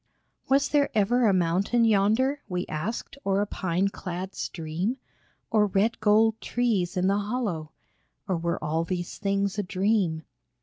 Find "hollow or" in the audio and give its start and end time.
7.19-8.35